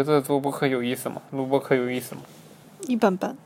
[0.00, 1.20] 你觉得做播客有意思吗？
[1.30, 2.22] 录播客有意思吗？
[2.88, 3.36] 一般般。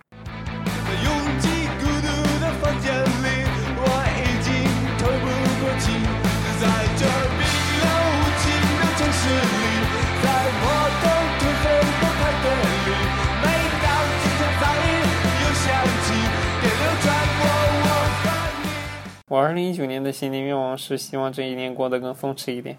[19.27, 22.79] 我二零一九年的新年愿望是希望这一年过得更松弛一点，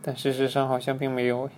[0.00, 1.50] 但事实上好像并没有。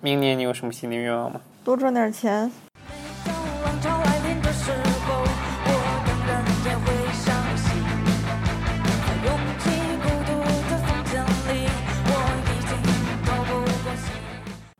[0.00, 1.40] 明年你有什么新年愿望吗？
[1.64, 2.50] 多赚点钱。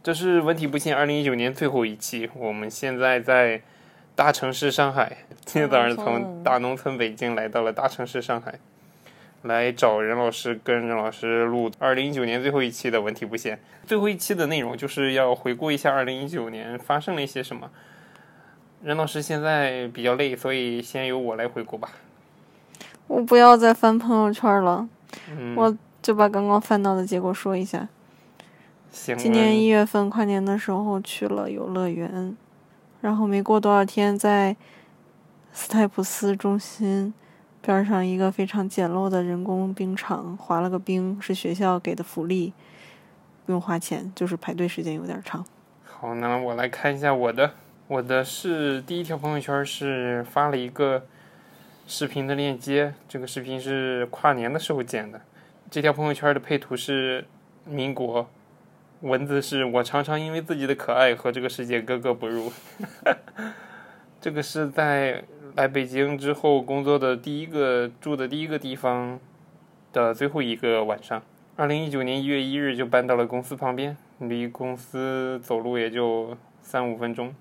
[0.00, 3.60] 这是文体不限二零一九年最后一期，我们现在在
[4.14, 5.18] 大城市上海。
[5.44, 8.54] 今天早上从大农村北京来到了大城市上海，
[9.42, 13.60] 来找任老师跟任老师录二零一九年最后一期的文体不限。
[13.86, 17.70] 最后一期的内容就是要回顾一下二零一九年发生了一些什么。
[18.82, 21.90] 任老师现在比较累，所以先由我来回顾吧。
[23.06, 24.88] 我不要再翻朋友圈了，
[25.30, 27.88] 嗯，我就把刚刚翻到的结果说一下。
[28.92, 29.16] 行。
[29.16, 32.36] 今年一月份跨年的时候去了游乐园，
[33.00, 34.54] 然后没过多少天，在
[35.52, 37.12] 斯泰普斯中心
[37.68, 42.54] 边上一个非常简陋的人工冰场滑了个冰，是学校给的福利，
[43.44, 45.44] 不用花钱，就是排队时间有点长。
[45.84, 47.52] 好，那我来看一下我的。
[47.86, 51.04] 我的是第一条朋友圈是发了一个
[51.86, 55.20] 视频的链接，这个视频是跨年的时候剪的。
[55.70, 57.26] 这条朋友圈的配图是
[57.66, 58.26] 民国，
[59.02, 62.50] 文字是我常常因为自己的可爱和这个世界格格不入。
[64.20, 65.22] 这个是在
[65.58, 69.18] 来北京之后工作的第一个住的第一个地方
[69.92, 71.20] 的最后一个晚上。
[71.56, 77.34] 二零一九年一月一日就搬到了公司旁边，离公司走路也就三五分钟。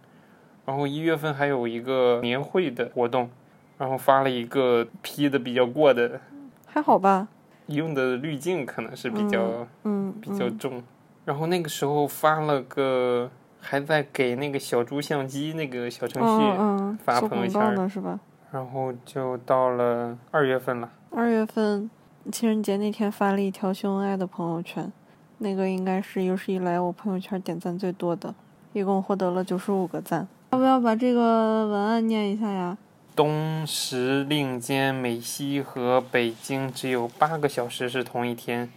[0.65, 3.29] 然后一月份还有一个年会的活动，
[3.77, 6.19] 然后发了一个 P 的比较过的，
[6.65, 7.27] 还好吧？
[7.67, 10.81] 用的滤镜可能是比较、嗯，比较重。
[11.25, 13.29] 然后那个时候发了个，
[13.69, 18.17] 还在给那个小猪相机那个小程序，发朋友圈儿呢是吧？
[18.49, 20.89] 然后就到了二月份了。
[21.11, 21.89] 二月份
[22.31, 24.89] 情人节那天发了一条秀恩爱的朋友圈，
[25.39, 28.33] 那个应该是有史以来我朋友圈点赞最多的，
[28.71, 30.25] 一共获得了九十五个赞。
[30.51, 32.77] 要不要把这个文案念一下呀？
[33.13, 38.69] 东时令间美西和北京只有八个小时是同一天。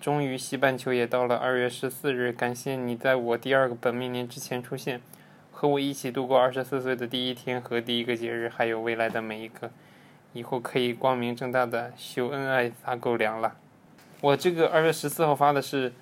[0.00, 2.32] 终于，西半球也到了二月十四日。
[2.32, 5.02] 感谢你在我第二个本命年之前出现，
[5.52, 9.70] 和我一起度过二十四岁的第一天和第一个节日，还有未来的每一个。
[10.32, 13.56] 以后可以光明正大的秀恩爱撒狗粮了。
[14.22, 15.92] 我这个二月十四号发的是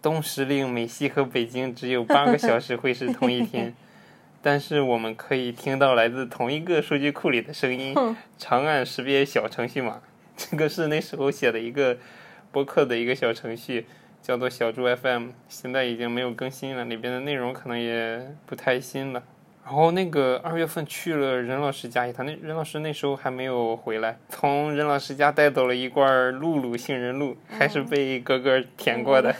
[0.00, 3.74] 东时令美西和北京只有八个小时会是同一天。
[4.40, 7.94] 但是我们可以听到来自同一个数据库里的声音，
[8.38, 10.00] 长按识别小程序码。
[10.34, 11.98] 这个是那时候写的一个
[12.54, 13.84] 播客的一个小程序，
[14.22, 19.20] 叫做小猪 FM，现在已经没有更新了，里边的内容可能也不太新了。
[19.64, 29.34] 然后那个二月份去了任老师家一趟，那任老师那时候还没有回来，从任老师家带走了一罐露露杏仁露，还是被哥哥舔过的。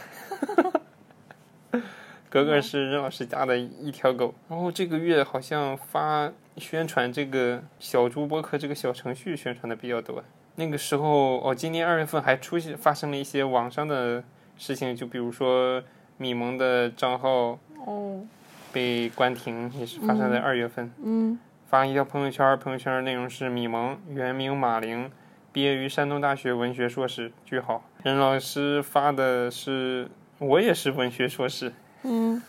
[2.28, 10.24] 格格是任老师家的一条狗，然后这个月好像发宣传这个小猪播客这个小程序宣传的比较多。
[10.56, 14.22] 那个时候哦，今年二月份还出现发生了一些网上的
[14.56, 15.82] 事情，就比如说
[16.16, 18.24] 米蒙的账号哦，
[18.72, 20.92] 被关停，也是发生在二月份。
[21.02, 25.10] 嗯发一条朋友圈，朋友圈内容是米蒙，原名马玲，
[25.50, 27.32] 毕业于山东大学文学硕士。
[27.44, 27.82] 句号。
[28.04, 30.08] 任老师发的是
[30.38, 31.72] 我也是文学硕士。
[32.04, 32.40] 嗯，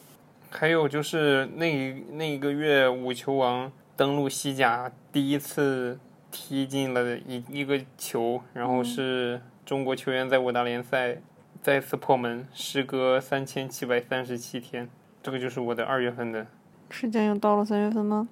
[0.48, 5.98] 还有就是那那一个月，五球王登陆西甲，第一次
[6.30, 11.18] 踢进了一一个球，然后是中国球员在五大联赛
[11.62, 14.88] 再次破门，时隔三千七百三十七天。
[15.22, 16.46] 这个就是我的二月份的，
[16.88, 18.28] 时间又到了三月份吗？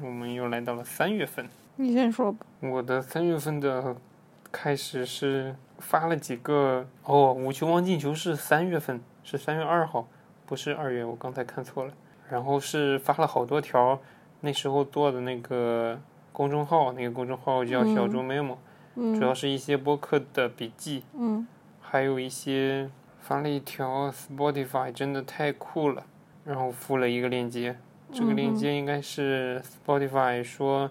[0.00, 1.48] 我们又来到了三月份。
[1.76, 2.44] 你先说吧。
[2.60, 3.94] 我的三月份的
[4.50, 10.08] 开始是发了几个哦，五球王进球是三月份，是三月二号，
[10.46, 11.92] 不是二月，我刚才看错了。
[12.28, 14.00] 然后是发了好多条，
[14.40, 16.00] 那时候做的那个
[16.32, 18.56] 公众号，那个公众号叫小猪 memo，、
[18.94, 21.46] 嗯主要是一些播客的笔记，嗯。
[21.80, 22.90] 还有一些
[23.20, 26.06] 发了一条 Spotify 真的太酷了，
[26.44, 27.76] 然后附了一个链接。
[28.12, 30.90] 这个链接应该是 Spotify 说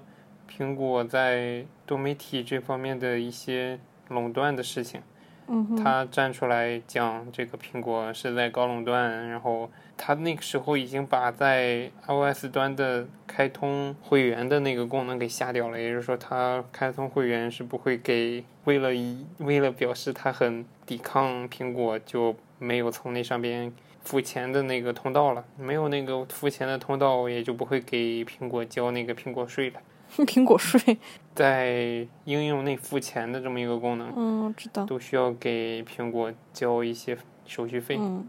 [0.49, 3.79] 苹果在多媒体这方面的一些
[4.09, 5.01] 垄断的事情。
[5.47, 9.69] 嗯，他站出来讲这个苹果是在搞垄断，然后
[10.03, 23.71] 他那个时候已经把在 iOS 端的开通会员的那个功能给下掉了，也就是说，他开通会员是不会给为了一为了表示他很抵抗苹果，就没有从那上边
[24.01, 29.79] 付钱的那个通道了，没有那个付钱的通道，也就不会给苹果交那个苹果税了。
[30.25, 30.97] 苹果税，
[31.35, 37.15] 在应用内付钱的这么一个功能，嗯，知道，都需要给苹果交一些
[37.45, 37.95] 手续费。
[37.97, 38.27] 嗯，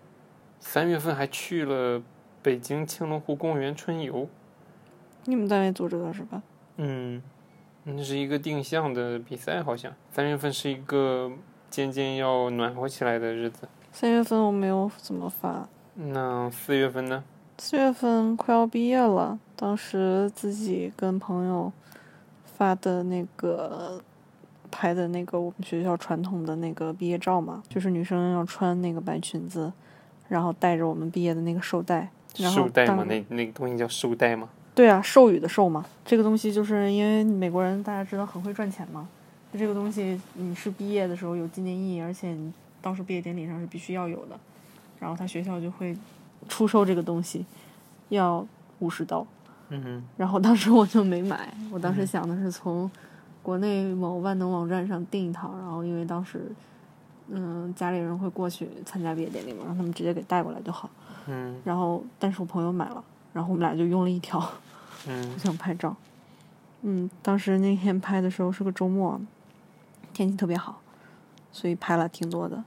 [0.64, 2.00] 三月份还去了
[2.40, 4.28] 北京青龙湖公园春游，
[5.24, 6.40] 你们单位组织的是吧？
[6.76, 7.20] 嗯，
[7.84, 11.30] 那是一个定向的比赛，好像三月份是一个
[11.68, 13.68] 渐渐要暖和起来的日子。
[13.90, 17.24] 三月份我没有怎么发，那四月份呢？
[17.58, 21.70] 四月份快要毕业了，当时自己跟朋友
[22.44, 24.00] 发的那个
[24.70, 29.70] 拍的那个我们学校传统的那个毕业照嘛，就是女生要穿那个白裙子，
[30.28, 33.04] 然后带着我们毕业的那个绶带，然后当绶带吗？
[33.08, 34.48] 那那个东西叫绶带吗？
[34.74, 39.06] 对啊，授予的授嘛，这个东西就是因为美国人大家知道很会赚钱嘛，
[39.52, 44.38] 就这个东西你是毕业的时候有纪念意义，而且你到时候毕业典礼上是必须要有的，
[44.98, 45.94] 然后他学校就会
[46.48, 47.44] 出售这个东西，
[48.08, 48.46] 要
[48.78, 49.26] 五十刀，
[49.68, 52.90] 嗯然后当时我就没买，我当时想的是从
[53.42, 56.50] 国内某万能网站上订一套，然后因为当时
[57.34, 60.88] 嗯家里人会过去参加毕业典礼嘛，让他们直接给带过来就好，
[61.26, 63.02] 嗯然后但是我朋友买了，
[63.32, 64.38] 然后我们俩就用了一条。
[65.08, 65.96] 嗯 想拍照。
[66.82, 69.20] 嗯，当时那天拍的时候是个周末，
[70.12, 70.80] 天气特别好，
[71.50, 72.62] 所以拍了挺多的。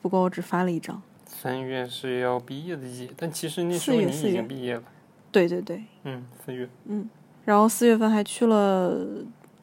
[0.00, 1.02] 不过我只发了一张。
[1.26, 4.82] 三月是要毕业的季节，但其实那时四候你已经毕业了。
[5.30, 6.68] 对对对，嗯，四月。
[6.86, 7.08] 嗯
[7.44, 9.04] 然后四月份还去了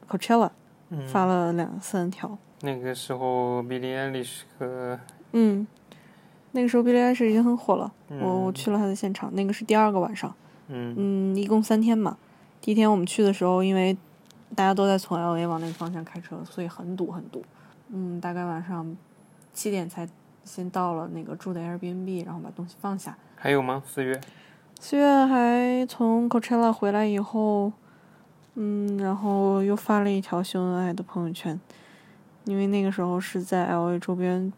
[0.08, 0.50] Coachella，
[0.90, 2.36] 嗯，发了两三条。
[2.62, 4.98] 那个时候 Billie Eilish 和
[5.32, 5.66] 嗯，
[6.52, 10.34] 那个时候 Billie Eilish 已经很火了，我我嗯去了他的现场，那个是第二个晚上。
[10.68, 12.16] 嗯嗯，一共三天嘛。
[12.60, 13.96] 第一天我们去的时候，因为
[14.54, 17.42] 大家都在从 L A 往那个方向开车，所以很堵很堵。
[17.88, 18.96] 嗯，大概晚上
[19.52, 20.08] 七点才
[20.44, 23.16] 先到了那个住的 Airbnb，然后把东西放下。
[23.34, 23.82] 还有吗？
[23.86, 24.20] 四月。
[24.78, 27.72] 四月还从 Coachella 回来以后，
[28.54, 31.58] 嗯，然后又发了一条秀恩爱的朋友圈，
[32.50, 34.52] 因为那个时候是在 L A 周边，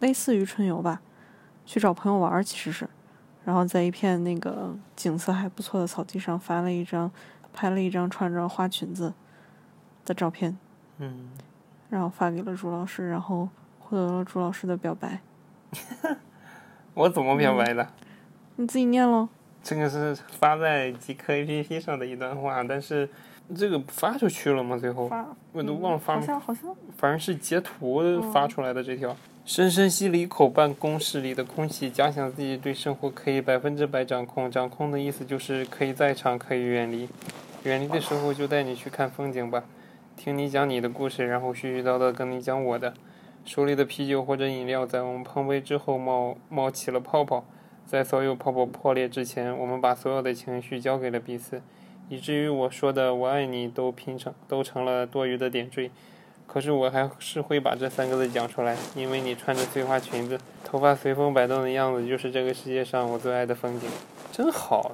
[0.00, 1.00] 类似于春游吧，
[1.64, 2.86] 去找朋友玩儿其实是，
[3.42, 7.10] 然后在一片那个景色还不错的草地上发了一张，
[7.54, 9.14] 拍了一张穿着花裙子
[10.04, 10.58] 的照片，
[10.98, 11.30] 嗯，
[11.88, 13.48] 然后发给了朱老师，然后
[13.78, 15.20] 获得了朱老师的表白。
[16.92, 17.88] 我怎么表白的？
[18.56, 19.26] 你自己念喽。
[19.62, 23.08] 这个是发在极客 APP 上的一段话，但是
[23.56, 24.76] 这个发出去了吗？
[24.76, 29.16] 最后发，我都忘了发好，像好像反正是截图发出来的这条。
[29.44, 34.50] 深深吸了一口办公室里的空气，假想自己对生活可以百分之百掌控。
[34.50, 37.08] 掌控的意思就是可以在场，可以远离。
[37.64, 39.64] 远离的时候就带你去看风景吧，
[40.16, 42.92] 听你讲你的故事，然后絮絮叨叨跟你讲我的。
[43.46, 47.42] 手里的啤酒或者饮料在我们碰杯之后冒冒起了泡泡，
[47.86, 51.62] 在所有泡泡破裂之前，我们把所有的情绪交给了彼此，
[52.08, 55.90] 以至于我说的“我爱你”都拼成都成了多余的点缀。
[56.46, 63.88] 可是我还是会把这三个字讲出来，因为你穿着碎花裙子，头发随风摆动的样子，就是这个世界上我最爱的风景。
[64.32, 64.92] 真好，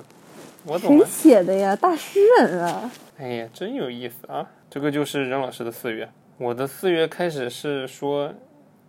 [0.65, 1.07] 我懂了。
[1.07, 1.77] 写的呀？
[1.77, 2.91] 大诗人啊！
[3.17, 4.51] 哎呀，真有意思啊！
[4.69, 6.09] 这个就是任老师的四月。
[6.39, 8.35] 我的四月开始是说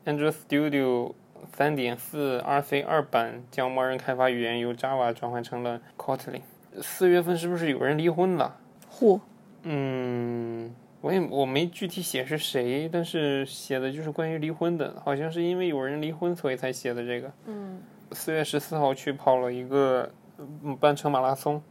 [0.04, 1.14] ，Android Studio
[1.54, 6.42] 三点四 RC 二版将默认开发语言由 Java 转换成了 Kotlin。
[6.82, 8.58] 四月份是不是有人离婚了？
[8.92, 9.20] 嚯，
[9.64, 17.32] 嗯，我也我没具体写是谁，但是写的就是关于离婚的，好像是因为有人离婚，所以才写的这个。
[17.48, 21.62] 嗯四月十四号去跑了一个嗯半程马拉松，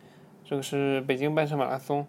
[0.45, 2.07] 这个是北京半程马拉松。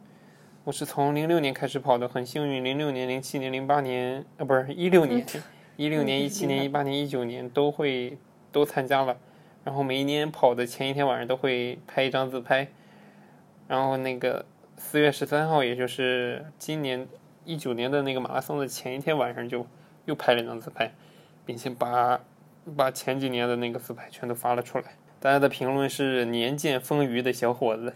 [0.64, 5.24] 我是从零六年开始跑的，很幸运，零六年、零七年、零八年，呃，不是一六年，
[5.78, 8.18] 一六年、一七年、一八年、一九年都会
[8.52, 9.16] 都参加了。
[9.64, 12.68] 然后每一年跑的前一天晚上都会拍一张自拍。
[13.68, 14.46] 然后那个
[14.78, 17.08] 四月十三号，也就是今年
[17.44, 19.66] 一九年的那个马拉松的前一天晚上，就
[20.06, 20.94] 又拍了一张自拍，
[21.46, 22.20] 并且把
[22.76, 24.86] 把前几年的那个自拍全都发了出来。
[25.20, 27.94] 大家的评论是年见风腴的小伙子。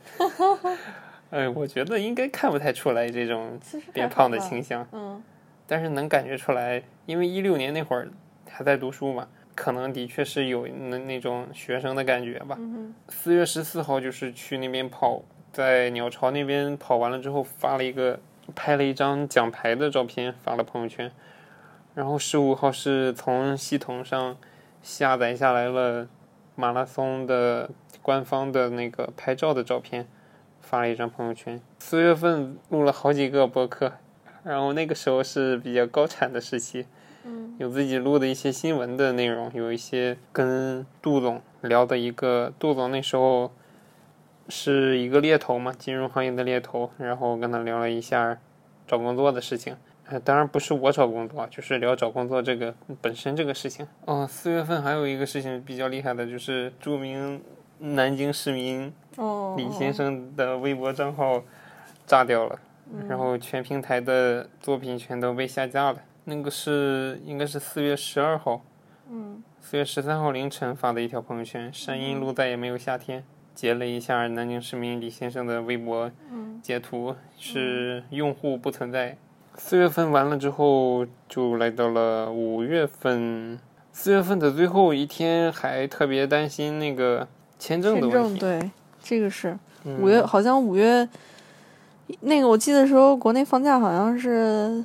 [1.29, 3.59] 哎，我觉得应该看不太出来这种
[3.93, 5.21] 变胖的倾向，嗯
[5.67, 8.09] 但是能感觉出来，因为一六年那会儿
[8.49, 12.55] 还在读书嘛，可能的确是有那那种学生的感觉吧。
[12.57, 15.21] 嗯四月十四号就是去那边跑，
[15.51, 18.19] 在鸟巢那边跑完了之后，发了一个
[18.55, 21.11] 拍了一张奖牌的照片发了朋友圈。
[21.95, 24.37] 然后十五号是从系统上
[24.81, 26.07] 下载下来了
[26.55, 27.69] 马拉松的
[28.01, 30.07] 官方的那个拍照的照片，
[30.61, 31.59] 发了一张朋友圈。
[31.79, 33.93] 四月份录了好几个博客，
[34.43, 36.85] 然后那个时候是比较高产的时期。
[37.25, 43.51] 嗯有自己录的一些新闻的内容，有一些跟杜总聊的一个，杜总那时候
[44.49, 48.37] 是一个猎头嘛，金融行业的猎头，然后跟他聊了一下
[48.87, 49.77] 找工作的事情。
[50.07, 53.87] 呃，当然不是我找工作，就是聊找工作这个本身这个事情。
[54.05, 57.39] 哦，四月份还有一个事情比较厉害的，就是著名
[57.77, 61.43] 南京市民哦，李先生的微博账号
[62.07, 62.59] 炸掉了，
[63.07, 66.01] 然后全平台的作品全都被下架了。
[66.23, 68.63] 那个是应该是四月十二号，
[69.11, 73.23] 嗯四月十三号凌晨发的一条朋友圈：山阴路再也没有夏天。
[73.59, 79.17] 截了一下南京市民李先生的微博嗯截图，是用户不存在。
[79.55, 83.59] 四月份完了之后，就来到了五月份。
[83.91, 88.39] 四月份的最后一天，还特别担心那个签证的问题。
[88.39, 88.71] 证对，
[89.03, 91.05] 这个是嗯五月，好像五月
[92.21, 94.81] 那个我记得时候国内放假好像是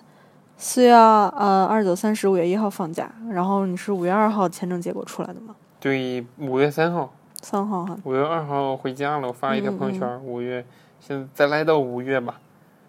[0.57, 5.55] 四月呃二九三十五月一号放假，然后你是五月二号签证结果出来的吗？
[5.79, 7.85] 对，五月三号，三号。
[7.85, 10.25] 哈，五月二号回家了，我发了一条嗯朋友圈。
[10.25, 10.65] 五月，
[10.99, 12.41] 现在再来到五月吧，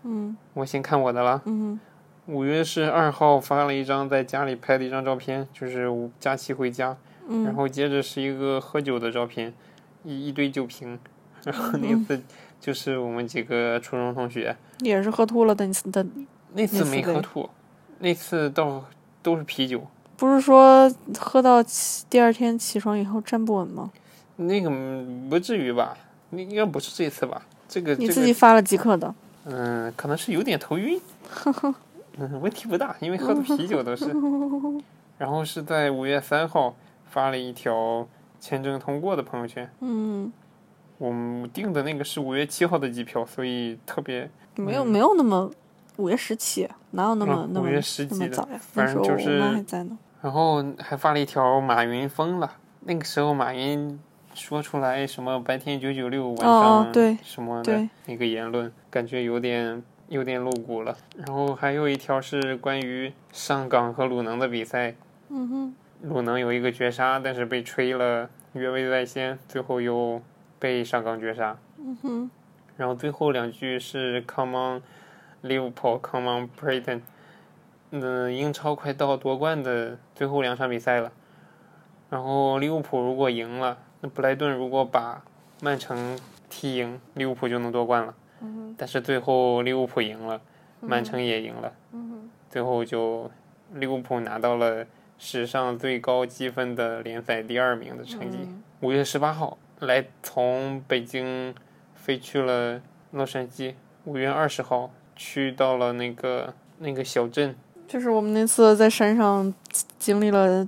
[0.03, 0.35] 嗯。
[0.53, 1.41] 我先看我的了。
[1.45, 1.79] 嗯
[2.27, 6.97] 五月是二号发了一张在家里拍的一张照片，就是五假期回家，
[7.27, 9.53] 嗯，然后接着是一个喝酒的照片，
[10.03, 10.97] 一一堆酒瓶，
[11.45, 12.03] 然后那嗯。
[12.03, 12.19] 次
[12.59, 16.03] 就是我们几个初中同学，也是喝吐了的的，
[16.53, 17.47] 那次那次没喝吐，
[17.99, 18.83] 那次倒
[19.21, 19.85] 都是啤酒，
[20.17, 23.91] 不是说喝到起第二天起床以后站不稳吗？
[24.37, 25.97] 那个嗯不至于吧？
[26.31, 27.41] 那应该不是这次吧？
[27.67, 29.13] 这个你自己发了几克的？
[29.45, 30.99] 嗯，可能是有点头晕，
[32.17, 34.05] 嗯，问题不大，因为喝的啤酒都是。
[35.17, 36.75] 然后是在五月三号
[37.09, 38.05] 发了一条
[38.39, 40.31] 签证通过的朋友圈，嗯，
[40.97, 45.49] 我们订的那个是五月七号的机票，所以特别没有没有那么
[45.97, 48.59] 五月十七，哪有那么嗯那么5月10几的那么早呀？
[48.59, 49.97] 反那时候我正就是。
[50.21, 52.51] 然后还发了一条马云疯了，
[52.81, 53.97] 那个时候马云
[54.35, 60.95] 说出来什么白天九九六，晚哦上哦对什么的对那个言论，感觉有点有点露骨了。
[61.17, 64.95] 然后还有一条是关于上港和鲁能的比赛，
[65.29, 70.21] 嗯哼，鲁能有一个绝杀，但是被吹了越位在先，最后又
[70.59, 71.57] 被上港绝杀。
[71.77, 72.29] 嗯哼，
[72.77, 74.81] 然后最后两句是 “Come on,
[75.41, 77.01] Liverpool, come on, Brighton”。
[77.91, 81.11] 嗯，英超快到夺冠的最后两场比赛了，
[82.09, 85.23] 然后利物浦如果赢了，那布莱顿如果把
[85.61, 86.15] 曼城
[86.47, 88.13] 踢赢，利物浦就能夺冠了。
[88.41, 90.39] 嗯但是最后利物浦赢了，
[90.79, 93.31] 曼城也赢了，嗯最后就
[93.73, 94.85] 利物浦拿到了
[95.17, 98.37] 史上最高积分的联赛第二名的成绩。
[98.41, 101.55] 嗯五月十八号来从北京
[101.95, 102.79] 飞去了
[103.11, 107.55] 洛杉矶，五月二十号去到了那个那个小镇，
[107.87, 109.51] 就是我们那次在山上
[109.97, 110.67] 经历了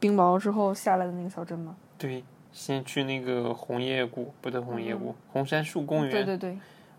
[0.00, 1.76] 冰雹之后下来的那个小镇吗？
[1.98, 2.24] 对，
[2.58, 6.10] 先去那个红叶谷，不对，红叶谷，红杉树公园。
[6.10, 6.58] 对对对，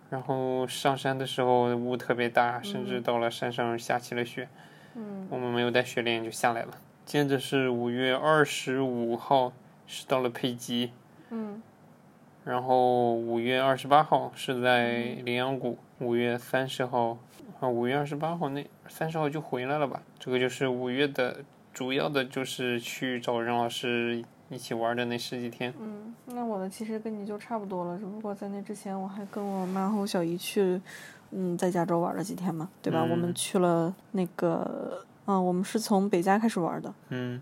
[0.09, 4.47] 然后上山的时候雾特别大，甚至到了山上下起了雪。
[4.95, 6.69] 嗯我们没有带雪链就下来了。
[7.05, 9.51] 接着是五月二十五号
[9.85, 10.93] 是到了佩吉，
[11.29, 11.61] 嗯
[12.45, 17.17] 然后五月二十八号是在羚羊谷，五月三十号，
[17.59, 20.01] 啊，五月二十八号那三十号就回来了吧？
[20.17, 25.73] 这个就是五月的主要的就是去找任老师一起玩的那十几天。
[25.79, 30.81] 嗯，那我的其实跟你就差不多了，只不过在那之前我还跟我妈和我小姨去，
[31.31, 33.01] 嗯，在加州玩了几天嘛，对吧？
[33.01, 37.39] 我们嗯去了那个，嗯，我们是从北加开始玩的，嗯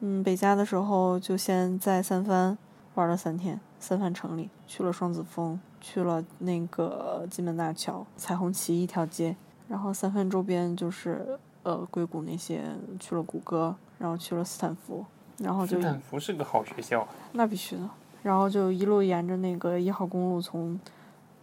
[0.00, 2.58] 嗯，北加的时候就先在三藩
[2.94, 9.36] 玩了三天，三藩城里去了双子峰，去了那个金门大桥、彩虹旗一条街，
[9.68, 12.62] 然后三藩周边就是呃硅谷那些，
[12.98, 15.04] 去了谷歌，然后去了斯坦福，
[15.38, 17.88] 然后就斯坦福是个好学校，那必须的，
[18.22, 20.78] 然后就一路沿着那个一号公路从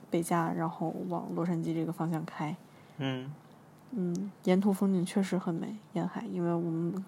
[0.10, 2.56] 北加，然后往洛杉矶这个方向开，
[2.98, 3.32] 嗯。
[3.98, 7.06] 嗯，沿途风景确实很美，沿海，因为我们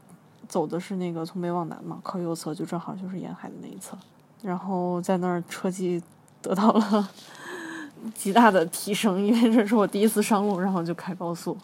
[0.48, 3.98] 走的是那个从北往南嘛，靠右侧就正好就是沿海的那一侧，
[4.42, 6.02] 然后在那儿车技
[6.42, 7.10] 得到了
[8.16, 11.58] 极大的提升，因为这是我第一次上路，然后就开高速，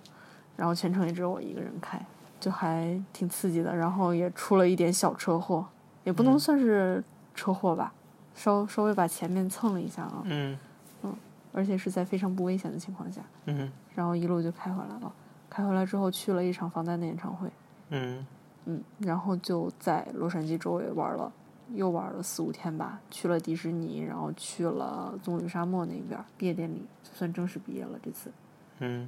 [0.58, 2.04] 然后全程也只有我一个人开，
[2.44, 3.74] 就还挺刺激的。
[3.74, 5.66] 然后也出了一点小车祸，
[6.04, 7.02] 也不能嗯算是
[7.34, 7.94] 车祸吧，
[8.36, 10.58] 稍稍微把前面蹭了一下啊，嗯
[11.04, 11.16] 嗯
[11.54, 15.14] 而且是在非常不危险的情况下，嗯然后一路就开回来了。
[15.50, 17.48] 开回来之后去了一场防弹的演唱会，
[17.92, 18.26] 嗯
[18.66, 21.32] 嗯，然后就在洛杉矶周围玩了，
[21.74, 28.32] 又玩了四五天吧，去了迪士尼，然后去了棕榈沙漠那边，毕业典礼算正式毕业了这次。
[28.80, 29.08] 嗯，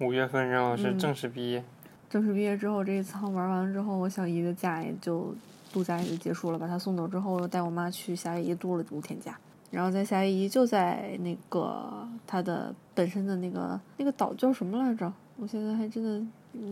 [0.00, 1.62] 五月份任老师嗯正式毕业。
[2.10, 5.32] 正式毕业之后，这一趟玩完之后，我小姨的假也就
[5.72, 6.58] 度假也就结束了。
[6.58, 9.38] 把她送走之后，带我妈去夏威夷度了五天假。
[9.70, 15.10] 然后在夏威夷就在那个它的本身的那个那个岛叫什么来着？
[15.36, 16.20] 我现在还真的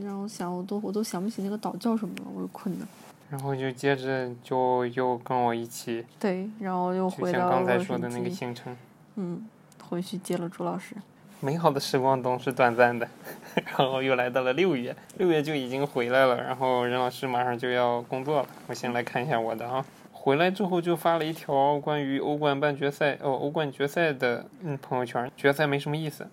[0.04, 2.84] 让我想，我都我都想不起那个岛叫什么了，我是困的。
[3.30, 8.76] 然后就接着就又跟我一起，对，然后又回到刚才说的那个行程。
[9.14, 9.46] 嗯，
[9.88, 10.96] 回去接了朱老师。
[11.40, 13.08] 美好的时光总是短暂的，
[13.54, 18.48] 然后又来到了六月，六月就已经回来了，然后任老师马上就要工作了。
[18.66, 26.26] 我先来看一下我的啊，回来之后就发了一条关于欧冠半决赛哦，欧冠决赛的嗯朋友圈，决赛没什么意思，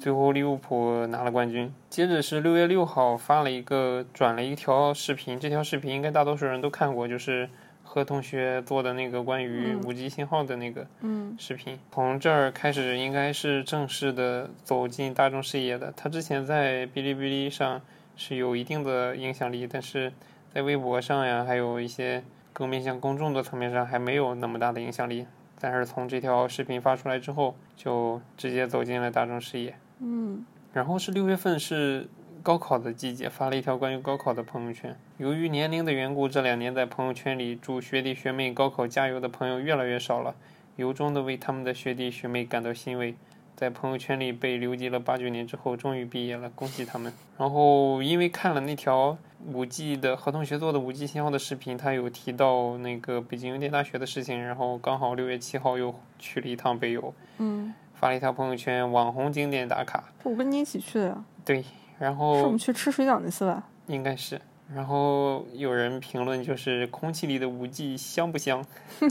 [0.00, 1.70] 最后利物浦拿了冠军。
[1.90, 7.46] 接着是六月六号发了一个转了一条视频，这条视频应该大多数人都看过，就是
[7.92, 10.86] 何同学做的那个关于嗯五 G 信号的那个。
[11.00, 15.92] 嗯视频，从这儿开始应该是正式的走进大众视野的。
[15.96, 17.82] 他之前在哔哩哔哩上
[18.14, 20.12] 是有一定的影响力，但是
[20.54, 25.26] 在微博上呀，还有一些更面向公众的层面上还没有那么大的影响力。
[25.60, 29.74] 但是从这条视频发出来之后，就直接走进了大众视野。
[29.98, 32.06] 嗯然后是六月份是
[32.42, 34.96] 高考的季节，发了一条关于高考的朋友圈。
[35.18, 40.34] 由于年龄的缘故，这两年在朋友圈里祝学弟学妹高考加油的朋友越来越少了，
[40.76, 43.14] 由衷的为他们的学弟学妹感到欣慰。
[43.56, 47.12] 在朋友圈里被留级了八九年之后，终于毕业了，恭喜他们。
[47.36, 49.18] 然后因为看了那条
[49.52, 60.04] 五 G 的何同学做的五 G 信号的视频，他有提到那个北京邮电大学的事情，然后刚好六月七号又去了一趟北邮，嗯，发了一条朋友圈网红景点打卡。
[60.22, 61.62] 我跟你一起去的呀，对，
[62.00, 63.62] 然是我们去吃水饺那次吧？
[63.86, 64.40] 应该是，
[64.74, 68.64] 然后有人评论就是空气里的五 G 香不香？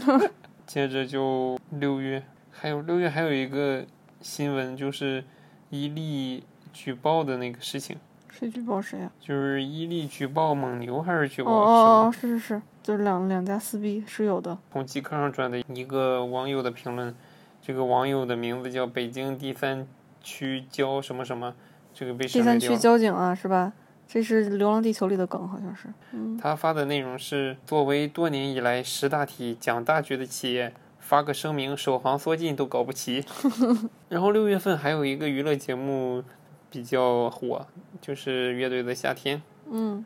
[0.66, 3.86] 接着就六月，还有六月还有一个
[4.22, 5.24] 新闻就是
[5.70, 7.98] 伊利举报的那个事情，
[8.32, 12.12] 谁举报谁呀、就是伊利举报蒙牛还是举哦报哦哦？
[12.12, 14.58] 是是是，就是两两家撕逼是有的。
[14.72, 17.16] 从极客上转的一个网友的评论，
[17.62, 19.88] 这个网友的名字叫北京第三
[20.22, 21.54] 区交什么什么，
[22.00, 22.78] 这个被第三区。
[22.78, 23.74] 交警啊，是吧？
[24.08, 25.90] 这是《流浪地球》里的梗，好像是。
[26.14, 33.26] 嗯，他发的内容是：作为多年以来识大体、讲大局的企业，发个声明，首行缩进都搞不齐。
[34.08, 36.24] 然后六月份还有一个娱乐节目
[36.72, 37.68] 比较火，
[38.00, 39.42] 就是乐队的夏天。
[39.70, 40.06] 嗯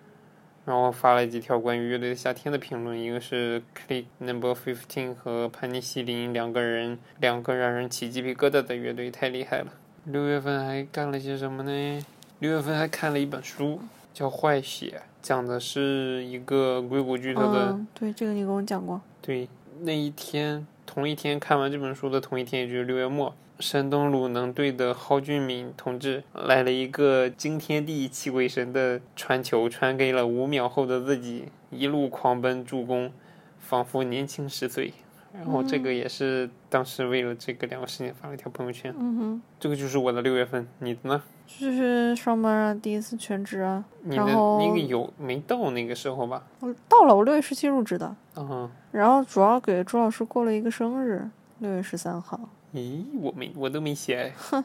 [0.66, 9.68] 然后发了几条关于乐队的夏天的评论，一个是 Click Number Fifteen 和潘尼西林两个人，两个让人起鸡皮疙瘩的乐队太厉害了。
[10.06, 12.06] 六月份还干了些什么呢？
[12.40, 13.80] 六月份还看了一本书，
[14.14, 19.00] 叫《坏血》，讲的是一个硅谷巨头的嗯，对，这个你跟我讲过。
[19.22, 19.48] 对，
[19.80, 33.10] 那一天同一天看完这本书的同一天，也就是六月末，山东鲁能队的蒿俊闵同志来了一个惊天地泣鬼神的传球，传给了五秒后的自己，一路狂奔助攻，
[33.58, 34.92] 仿佛年轻十岁。
[35.34, 38.94] 然后这个也是当时为了这个两个事情发了一条朋友圈。
[38.98, 41.22] 嗯哼，这个就是我的六月份，你的呢？
[41.46, 43.84] 就是上班啊，第一次全职啊。
[44.04, 46.44] 你的那个有没到那个时候吧？
[46.60, 51.28] 我到了，我六月十七入职的，嗯，然后主要给朱老师过了一个生日，
[51.60, 52.40] 六月十三号。
[52.74, 54.64] 咦，我没，我都没写哼。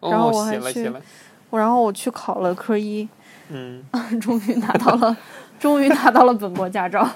[0.00, 1.02] 然后哦，我还去写了写了，
[1.50, 3.08] 我然后我去考了科一，
[3.48, 3.84] 嗯。
[4.20, 5.16] 终于拿到了，
[5.58, 7.06] 终于拿到了本国驾照。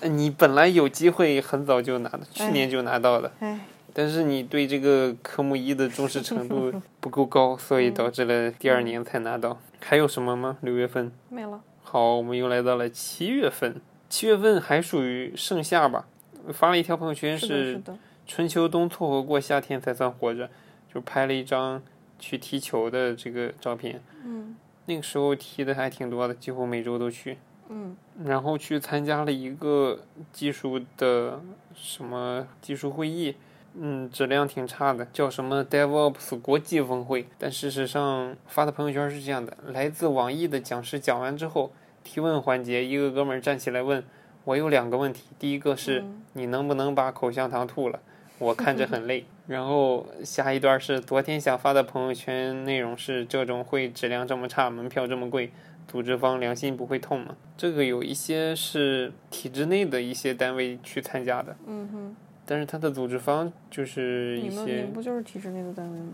[0.00, 3.60] 呃你本来有机会很早就拿的，去哎年就拿到了，哎，
[3.92, 9.60] 但是你对这个科目一的重视程度 不够高，所以导致了第二年才拿到。
[9.80, 10.58] 还有什么吗？
[10.62, 11.10] 六月份？
[11.28, 11.60] 没了。
[11.82, 13.80] 好，我们又来到了七月份。
[14.08, 16.06] 七月份还属于盛夏吧？
[16.52, 17.80] 发了一条朋友圈是。
[18.26, 20.48] 春秋冬凑合过夏天才算活着，
[20.94, 21.82] 就拍了一张
[22.16, 24.00] 去踢球的这个照片。
[24.24, 24.54] 嗯
[24.86, 27.38] 那个时候踢的还挺多的，几乎每周都去。
[27.70, 30.00] 嗯然后去参加了一个
[30.32, 31.40] 技术的
[31.74, 33.36] 什么技术会议，
[33.74, 37.26] 嗯，质量挺差的，叫什么 DevOps 国际峰会。
[37.38, 44.02] 但事实上发的朋友圈是这样的：来自网易的讲师讲完之后，提问环节，一个哥们儿站起来问
[44.44, 48.00] 我有两个问题，第一个是嗯你能不能把口香糖吐了？
[48.38, 49.24] 我看着很累。
[49.46, 55.50] 然后下一段是昨天想发的朋友圈内容是这种会质量这么差，门票这么贵，
[55.90, 57.34] 组织方良心不会痛吗？
[57.56, 66.12] 这个有一些是体制内的一些单位去参加的，嗯哼，但是他的组织方就是一你们你些们，不就是体制内的单位吗？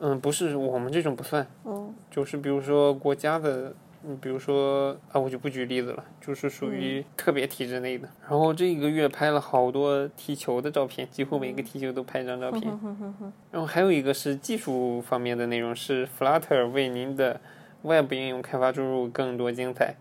[0.00, 3.74] 嗯，不是我们这种不算，哦，就是比如说国家的，
[4.06, 8.08] 嗯，比如说啊，我就不举例子了，就是属于特别体制内的。
[8.22, 12.62] 然后这一个月拍了好多踢球的照片，几乎每个踢球都拍一张照片。
[12.78, 17.38] 哼哼哼然后还有一个是技术方面的内容，是 Flutter 为您的
[17.82, 19.94] Web 应用开发注入更多精彩。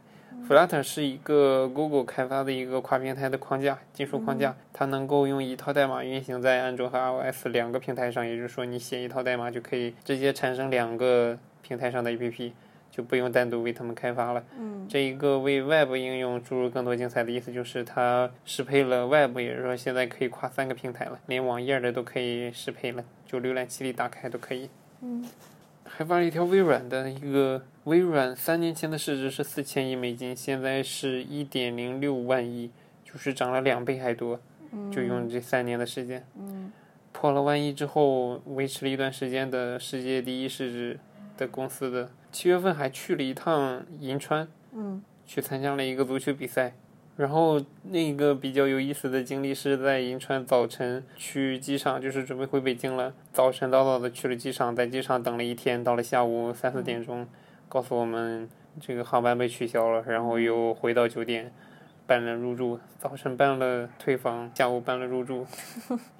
[0.47, 12.51] Flutter 是一个 Google 开发的一个跨平台的框架，技术框架，它能够用一套代码运行在安卓和 iOS 两个平台上，也就是说，你写一套代码就可以直接产生两个平台上的 APP，
[12.89, 14.43] 就不用单独为他们开发了。
[14.57, 24.69] 嗯这一个为 Web 应用注入更多精彩的意思，就是它适配了 Web，也就是说现在可以跨三个平台了，连网页的都可以适配了，就浏览器里打开都可以。
[25.01, 25.23] 嗯
[25.99, 32.71] 还发了一条微软的一个，微软三年前的市值是四千亿美金，现在是一点零六万亿，
[33.03, 34.39] 就是涨了两倍还多，
[34.89, 36.25] 就用这三年的时间。
[36.37, 36.71] 嗯
[37.11, 40.99] 破了万亿之后，维持了一段时间的世界第一市值
[41.35, 46.75] 的公司的，七月份还去了一趟银川，嗯去参加了一个足球比赛。
[47.19, 53.13] 然后那个比较有意思的经历是在银川早晨去机场，就是准备回北京了。
[53.33, 57.27] 早晨早早的去了机场，在机场等了一天，到了下午三四点钟，
[57.67, 58.47] 告诉我们
[58.79, 61.51] 这个航班被取消了，然后又回到酒店
[62.07, 62.79] 办了入住。
[62.97, 65.45] 早晨办了退房，下午办了入住，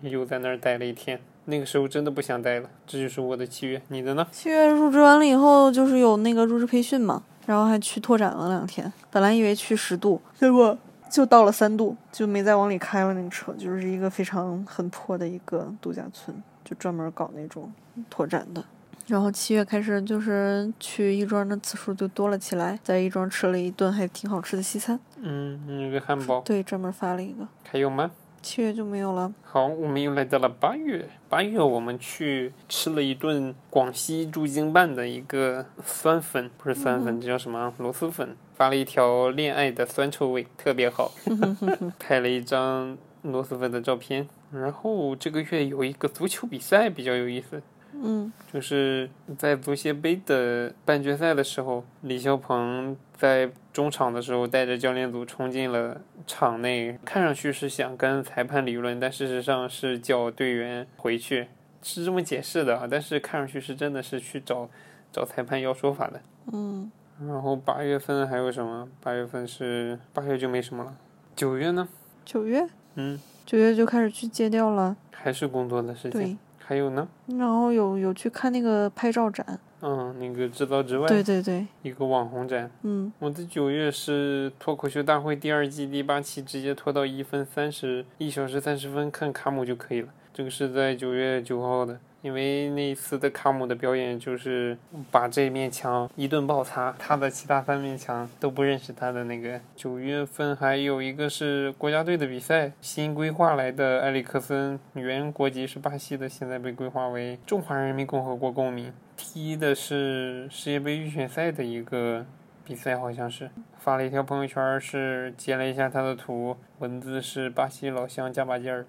[0.02, 1.22] 又在那儿待了一天。
[1.46, 3.82] 那个时候真的不想待了，这就是我的七月。
[3.88, 4.28] 你的呢？
[4.34, 8.92] 七月入职完了以后，就是有那个入职培训嘛，然后还去拓展了两天。
[9.10, 10.78] 本来以为去十度，结果
[11.10, 17.72] 就到了三度，就没再往里开了那个车，就是一个非常很破的一个度假村，就专门搞那种
[18.10, 18.64] 拓展的。
[19.08, 27.48] 然后七月开始就是去亦庄的次数就多了起来，在亦庄吃了一顿还挺好吃的西餐，嗯，一个汉堡对，专门发了一个。
[27.64, 28.12] 还有吗？
[28.42, 31.08] 七月就没有了，好，我们又来到了八月。
[31.28, 37.74] 八月我们去吃了一顿广西驻京办的一个酸粉，不是酸粉，这叫什么啊？
[37.78, 38.36] 螺蛳粉。
[38.56, 41.12] 发了一条恋爱的酸臭味，特别好。
[42.00, 44.28] 拍了一张螺蛳粉的照片。
[44.52, 47.62] 然后这个月有一个足球比赛比较有意思，
[47.94, 61.48] 嗯就是在足协杯的半决赛的时候，李霄鹏在中场的时候带着教练组冲进了场内，看上去是想跟裁判理论，但事实上是叫队员回去，
[61.82, 62.88] 是这么解释的啊。
[62.90, 64.70] 但是看上去是真的是去找
[65.12, 66.22] 找裁判要说法的。
[66.52, 66.92] 嗯，
[67.28, 68.88] 然后八月份还有什么？
[69.02, 70.96] 八月份是八月就没什么了。
[71.36, 71.88] 九月呢？
[72.26, 76.12] 九月嗯，九月就开始去戒掉了，还是工作的事情。
[76.12, 76.38] 对，
[76.70, 77.08] 还有呢？
[77.26, 82.70] 然后有有去看那个拍照展，嗯，那个制造之外，对对对，一个网红展。
[82.84, 90.10] 嗯我的九月是脱口秀大会第二季第八期，直接拖到一分三十一小时三十分看卡姆就可以了。
[90.32, 94.78] 这个是在九月九号的，因为那一次的卡姆的表演就是
[95.10, 99.62] 把这面墙一顿暴擦，他的其他三面墙都不认识他的那个。
[99.76, 112.26] 九月份还有一个是国家队的比赛，新规划来的埃里克森，原国籍是巴西的，现在被规划为中华人民共和国公民，踢的是世界杯预选赛的一个
[112.66, 118.86] 比赛，好像是发了一条朋友圈，是截了一下他的图，文字是巴西老乡加把劲儿。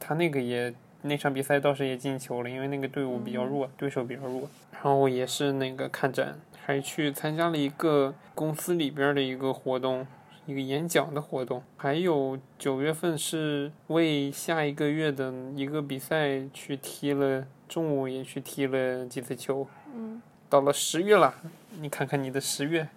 [0.00, 0.72] 他那个也
[1.06, 4.48] 那场比赛倒是也进球了，因为那个队伍比较弱，对手比较弱。
[4.72, 10.06] 然后也是那个看展，还去参加了一个公司里边的一个活动，
[10.44, 11.62] 一个演讲的活动。
[11.76, 19.66] 还有九月份是为下一个月的一个比赛去踢了，中午也去踢了几次球。
[19.94, 21.34] 嗯，到了十月了，
[21.80, 22.88] 你看看你的十月，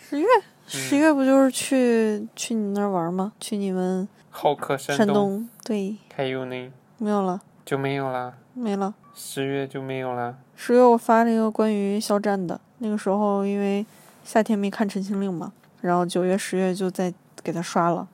[0.00, 0.26] 十月
[0.66, 3.32] 十月不就是去去你那儿玩吗？
[3.40, 8.94] 去你们浩克山山东，对，还有呢没有了，就没有啦，没了。
[9.14, 10.34] 十月就没有啦。
[10.56, 13.84] 十月我发了一个关于肖战的，那个时候因为
[14.24, 18.08] 夏天没看《陈情令》嘛，然后九月、十月就再给他刷了，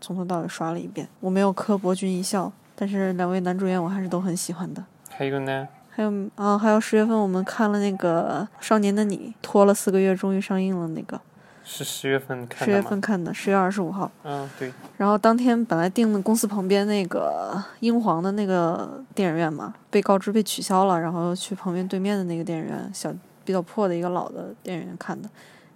[0.00, 1.06] 从头到尾刷了一遍。
[1.20, 4.84] 我没有磕博君一笑，但是两位男主演我还是都很喜欢的。
[5.10, 11.20] 还有呢，还有啊，还有十月份我们看了那个《少年的你》，拖了四个月终于上映了那个，
[11.64, 12.82] 是十月份看的十月？
[12.82, 14.10] 份看的，十月二十五号。
[14.24, 25.28] 嗯，对，然后当天本来订的公司旁边那个英皇的那个电影院嘛，被告知被取消了，然后去旁边对面的那个电影院，小比较破的一个老的电影院看的。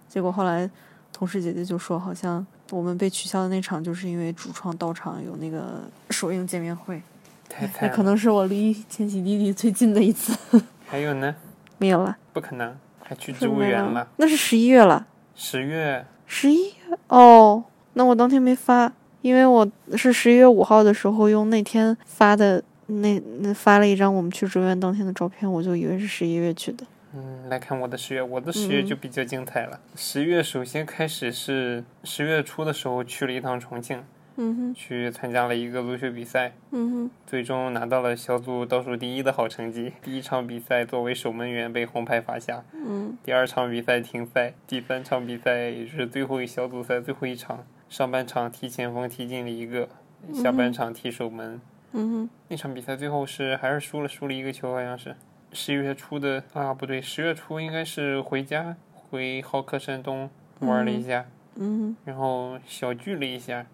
[0.09, 0.69] 结果后来
[1.11, 7.01] 同事姐姐就说，好像我们被取消的那场就是因为主创到场有那个首映见面会，
[7.81, 7.87] 那。
[7.89, 10.37] 可能是我离千禧弟弟最近的一次。
[10.85, 11.35] 还有呢？
[11.77, 14.07] 没有了，不可能，还去植物园了。
[14.17, 15.05] 那是十一月了，
[15.39, 26.83] 十月十一月哦，那我当天没发，因为我是十一月五号的时候用那天发的那那发了一张我们去支援当天的照片，我就以为是十一月去的。
[27.13, 29.79] 嗯，来看我的十月，我的十月就比较精彩了。
[29.95, 34.03] 十、月首先开始是十月初的时候去了一趟重庆，
[34.37, 39.93] 嗯哼，去参加了一个足球比赛，嗯哼，最终拿到了小组倒数第一的好成绩。
[40.01, 43.17] 第一场比赛作为守门员被红牌罚下，嗯。
[43.23, 49.89] 第二场比赛停赛，第三场比赛也就是最后一小组赛最后一场，上半场踢前锋踢进了一个，
[50.33, 51.59] 下半场踢守门。
[51.93, 55.15] 嗯哼，那场比赛最后是还是输了，输了一个球，好像是。
[55.53, 63.65] 十一月初的啊，不对，十月初应该是回家回浩克山东玩了一下，嗯然后小聚了一下，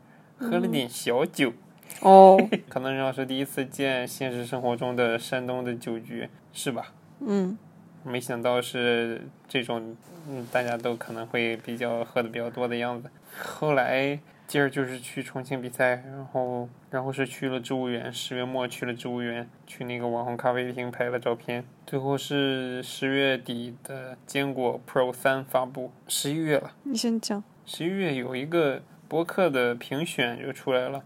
[0.50, 1.54] 喝了点小酒。
[2.02, 6.94] 哦， 可能要是第一次见现实生活中的山东的酒局，是吧？
[7.26, 7.58] 嗯
[8.06, 9.96] 没想到是这种，
[10.28, 13.10] 嗯，大家都可能会比较喝的比较多的样子。
[13.42, 21.64] 后来接着就是去重庆比赛，然后然后是去了植物园，十月末去了植物园，去那个网红咖啡厅拍了照片。
[21.88, 26.74] 最后是十月底的坚果 Pro 三发布，十一月了。
[26.84, 27.42] 你先讲。
[27.66, 28.82] 十一月有一个
[29.14, 31.04] 播客的评选就出来了，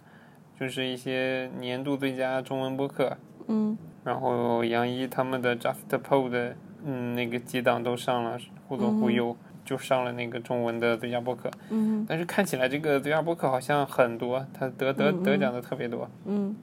[0.57, 3.17] 就是一些年度最佳中文播客，
[3.47, 3.77] 嗯。
[4.05, 12.05] 然后杨一他们的 Just Pod 的嗯那个几档都上了，忽左忽右、就上了那个中文的最佳播客，嗯。
[12.07, 16.09] 但是看起来这个最佳播客好像很多，他得得得奖的特别多。
[16.23, 16.55] 嗯。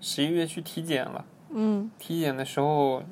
[0.00, 1.90] 十一月去体检了，嗯。
[1.98, 3.02] 体检的时候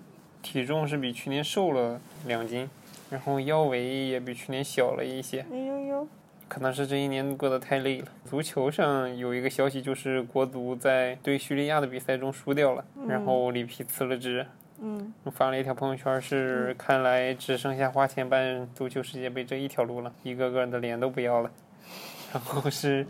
[0.41, 2.71] 体重是比去年瘦了两斤，
[3.11, 5.45] 然后腰围也比去年小了一些。
[5.51, 6.09] 哎呦呦，
[6.51, 8.09] 可能是这一年过得太累了。
[8.25, 14.45] 足球上有一个消息，就是国足在对叙利亚的比赛中输掉了，然后里皮辞了职。
[14.83, 21.53] 嗯我发了一条朋友圈，是看来只剩下花钱办足球世界杯这一条路了，一个个的脸都不要了。
[22.33, 23.07] 然后是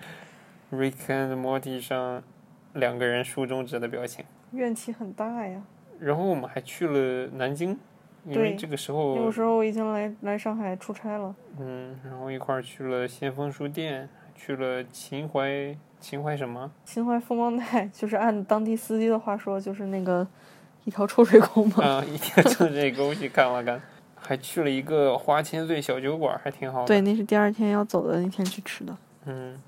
[0.70, 2.22] Rick and Morty 上
[2.74, 4.22] 两个人竖中指的表情。
[4.52, 5.62] 怨气很大呀。
[5.98, 7.78] 然后我们还去了南京，
[8.26, 11.34] 因为这个时那候个时候我已经来来上海出差了。
[11.58, 16.70] 嗯，然后一块儿去了先锋书店，去了秦淮秦淮什么？
[16.84, 20.26] 秦淮风光带 就是按当地司机的话说，就是那个
[20.84, 21.84] 一条臭水沟嘛。
[21.84, 23.80] 啊，一条臭水沟去看了看，
[24.14, 26.86] 还去了一个花千岁小酒馆，还挺好的。
[26.86, 29.60] 对，，那是第二天要走的那天去吃的，嗯，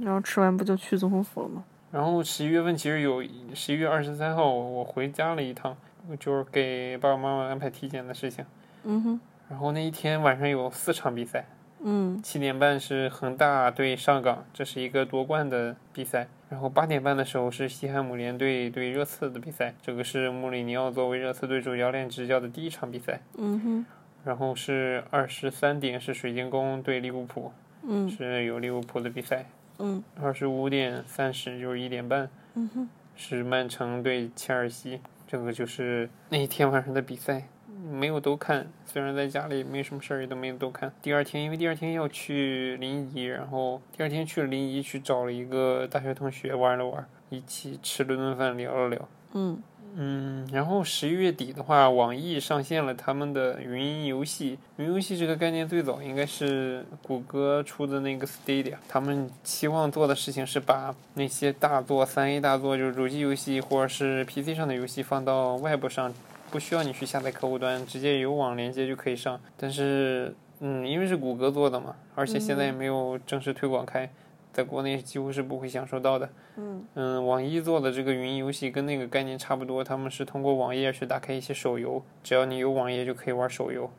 [0.00, 1.64] 然后吃完不就去总统府了吗？
[1.90, 5.74] 然后十一月份其实有十一月二十三号我回家了一趟，
[6.16, 8.44] 就是给爸爸妈妈安排体检的事情。
[8.84, 11.44] 嗯哼，然后那一天晚上有四场比赛，
[11.80, 16.28] 嗯七点半是恒大对上港，这是一个夺冠的比赛。
[16.48, 23.20] 然后八点半的时候是西汉姆联队对热刺的比赛，这个是穆里尼奥作为热刺队主教练执教的第一场比赛。
[23.36, 23.86] 嗯哼，
[24.24, 29.44] 然后是二十三点是水晶宫对利物浦，嗯是有利物浦的比赛。
[29.78, 37.44] 嗯二十五点三十就是一点半嗯哼，是曼城对切尔西，这个就是那一天晚上的比赛。
[37.90, 40.92] 没有都看，虽然在家里没什么事儿，也都没有都看。
[41.00, 49.08] 第二天，因为第二天要去临沂，然后第二天去了临沂，去找了一个大学同学玩了玩，一起吃了顿饭，聊了聊。
[49.32, 49.62] 嗯
[49.96, 54.58] 嗯，然后十一月底的话，网易上线了他们的云音游戏。
[54.76, 66.14] 云游戏这个概念最早应该是谷歌出的那个 Stadia，他们期望做的事情是把那些大作、三 A 大作，就是主机游戏或者是 PC 上的游戏放到 Web 上，
[66.50, 69.40] 不需要你去下载客户端，直接有网连接就可以上。
[69.56, 74.08] 但是，嗯，因为是谷歌做的嘛，而且现在也没有正式推广开，
[74.52, 76.28] 在国内几乎是不会享受到的。
[76.56, 83.90] 嗯嗯，网易做的这个云游戏跟那个概念差不多，他们是通过网页去打开一些手游，只要你有网页就可以玩手游。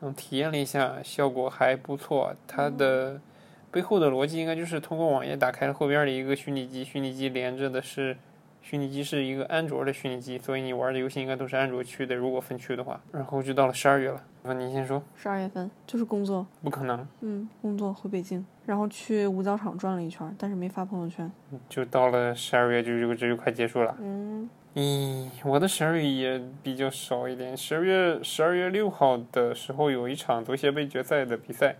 [0.00, 2.34] 嗯，体验了一下，效果还不错。
[2.46, 3.20] 它的
[3.70, 8.16] 背后的逻辑应该就是通过网页打开了后边的一个虚拟机，虚拟机连着的是
[8.68, 13.00] 虚拟机是一个安卓的虚拟机，所以你玩的游戏应该都是安卓区的，如果分区的话。
[13.12, 21.30] 然后就到了十二月了，那您先说，十二月份就是工作，不可能，嗯，工作回北京，然后去五角场转了一圈，但是没发朋友圈。
[21.68, 23.96] 就到了十二月就就这就快结束了。
[24.00, 27.56] 嗯咦，我的十二月也比较少一点。
[27.56, 31.76] 十二月十二月六号的时候有一场足协杯决赛的比赛，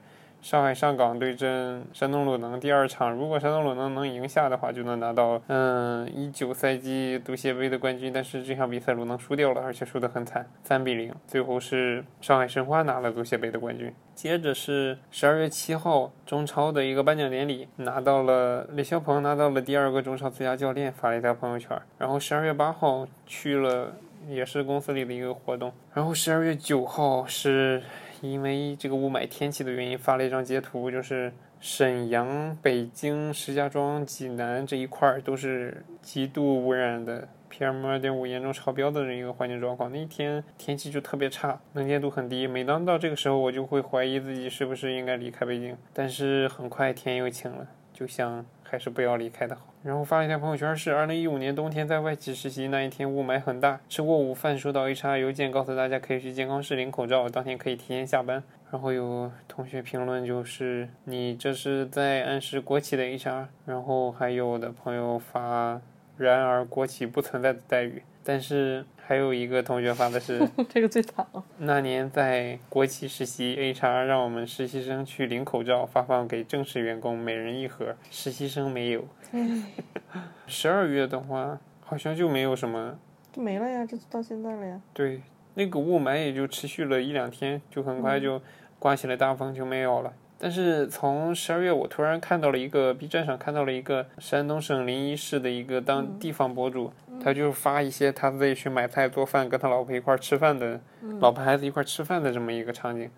[0.46, 2.60] 上海上港对阵山东鲁能。
[2.60, 8.12] 第二场，如果山东鲁能能赢下的话，就能拿到嗯一九赛季足协杯的冠军。
[8.12, 11.12] 但是这场比赛鲁能输掉了，而且输得很惨，三比零。
[11.26, 13.92] 最后是上海申花拿了足协杯的冠军。
[14.14, 21.76] 接着是十二月七号中超的一个颁奖典礼，拿到了李霄鹏拿到了第二个中超最佳教练，发了一条朋友圈。
[21.98, 23.96] 然后十二月八号去了
[24.28, 25.72] 也是公司里的一个活动。
[25.92, 27.82] 然后十二月九号是
[28.30, 37.28] 因为这个雾霾天气的原因发了一张截图，就是沈阳、北京、石家庄、济南这一块儿都是极度污染的。
[37.48, 42.46] PM 二点五严重超标的一个环境状况，那一天天气就特别差，能见度很低。
[42.46, 45.74] 每当到这个时候，我就会怀疑自己是不是应该离开北京。
[45.94, 49.62] 但是很快天又晴了，就像还是不要离开的好。
[49.82, 58.42] 然后发了一条朋友圈，是二零一五年冬天在外企实习那一天，雾霾很大，吃过午饭，收到 HR 邮件告诉大家可以去健康室领口罩，当天可以提前下班。
[58.72, 65.80] 然后有同学评论就是你这是在暗示国企的 HR，然后还有的朋友发。
[66.18, 68.02] 然而，国企不存在的待遇。
[68.28, 71.44] 但是还有一个同学发的是， 这个最惨了。
[71.58, 79.04] 那年在国企实习，HR 让我们实习生去领口罩，发放给正式员工，每人一盒，实习生没有。
[80.48, 82.98] 十二月的话，好像就没有什么。
[83.32, 84.80] 就没了呀，这到现在了呀。
[84.92, 85.22] 对，
[85.54, 88.42] 那个雾霾也就持续了一两天，就很快就
[88.80, 90.12] 刮起了大风，就没有了。
[90.38, 100.80] 但是从十二月，我突然看到了一个 B 站上看到了一个山东省临沂市的一个当地方博主，他就发一些他自己去买菜做饭，跟他老婆一块儿吃饭的，
[101.20, 103.10] 老婆孩子一块儿吃饭的这么一个场景，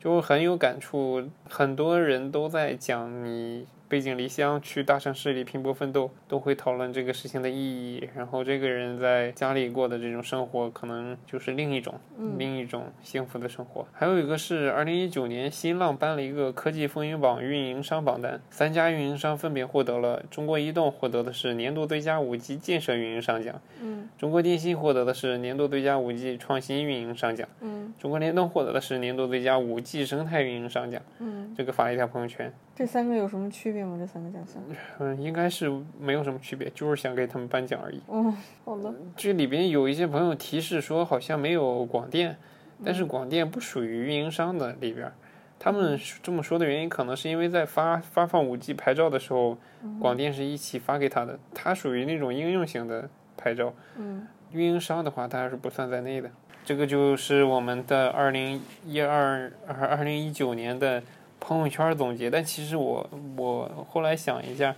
[0.00, 1.28] 就很有感触。
[1.48, 3.66] 很多人都在讲你。
[3.88, 8.06] 背井离乡去大城市里拼搏奋斗，都会讨论这个事情的意义。
[8.14, 11.94] 然后这个人在家里过的这种生活，可能就是另一种、
[12.36, 13.86] 另一种幸福的生活。
[13.92, 31.00] 还有一个是，二零一九年新浪颁了一个科技风云榜运营商榜单，三家运营商分别获得了：中国移动获得的是年度最佳五 G 建设运营商奖，嗯，中国电信获得的是年度最佳五 G 创新运营商奖，嗯，中国联通获得的是年度最佳五 G 生态运营商奖。
[31.20, 32.52] 嗯，这个发了一条朋友圈。
[32.76, 33.96] 这三个有什么区别吗？
[33.98, 34.62] 这三个奖项？
[34.98, 38.00] 嗯，应该是没有什么区别，就是想给他们颁奖而已。
[38.08, 38.92] 嗯，好的。
[39.16, 42.36] 这里边有一些朋友提示说，好像没有广电，
[42.84, 45.10] 但是广电不属于运营商的里边。
[45.58, 49.58] 他们这么说的原因，可能是因为在发发放五 G 牌照的时候，
[50.00, 53.74] 广电是一起发给他的，它属于那种应用型的牌照。
[53.96, 56.30] 嗯，运营商的话，它是不算在内的。
[56.64, 61.02] 这个就是我们的二零一二二二零一九年的。
[61.40, 64.74] 朋友圈总结，但其实我我后来想一下，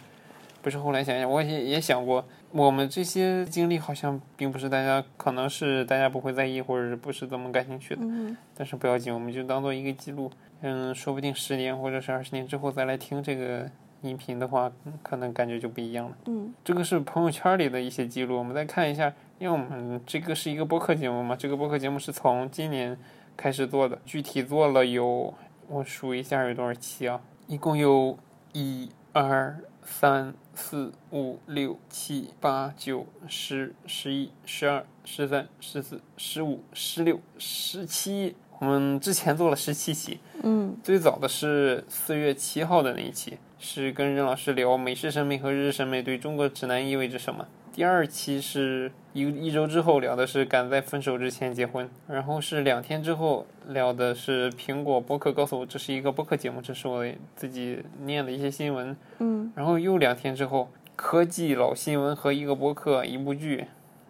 [0.62, 8.02] 不是后来想一下，我也也想过，我们这些经历好像并不是大家可能是大家不会在意，或者是不是这么感兴趣的。
[8.04, 8.36] 嗯。
[8.54, 10.30] 但是不要紧，我们就当做一个记录。
[10.60, 13.66] 嗯，说不定十年或者是二十年之后再来听这个
[14.02, 14.70] 音频的话，
[15.02, 16.16] 可能感觉就不一样了。
[16.26, 16.52] 嗯。
[16.62, 22.94] 这个是朋友圈里的一些记录，我们再看一下，因为我们这个是一个播客节目嘛，这个播客节目是从今年
[23.36, 25.32] 开始做的，具体做了有。
[25.72, 27.20] 我数一下有多少期啊？
[27.46, 28.18] 一共有
[28.52, 38.34] 一、二、三、四、五、六、七、八、九、十、十一、十二、十三、十四、十五、十六、十七。
[38.58, 40.18] 我们之前做了十七期。
[40.42, 40.76] 嗯。
[40.82, 47.46] 最早的是四月七号的那一期，是跟任老师聊美式审美和日式审美对中国直男意味着什么。
[47.80, 58.94] 第二期是一一周之后聊的是赶在分手之前结婚，然后是两天之后聊的是苹果播客告诉我这是一个播客节目，这是我自己念的一些新闻。
[59.20, 63.64] 嗯，然后又两天之后，科技老新闻和一个播客一部剧，